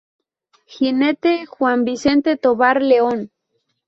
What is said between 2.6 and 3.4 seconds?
León.